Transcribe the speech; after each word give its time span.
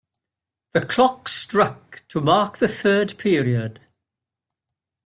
The 0.71 0.81
clock 0.83 1.27
struck 1.29 2.01
to 2.07 2.21
mark 2.21 2.57
the 2.57 2.67
third 2.67 3.19
period. 3.19 3.79